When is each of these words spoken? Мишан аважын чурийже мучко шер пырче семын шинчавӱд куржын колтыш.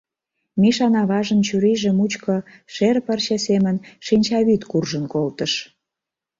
Мишан 0.61 0.93
аважын 1.01 1.39
чурийже 1.47 1.91
мучко 1.97 2.35
шер 2.73 2.97
пырче 3.05 3.37
семын 3.47 3.75
шинчавӱд 4.05 4.61
куржын 4.71 5.05
колтыш. 5.13 5.53